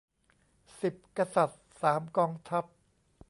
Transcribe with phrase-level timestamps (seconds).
[0.81, 2.63] สิบกษัตริย์ สามกองทัพ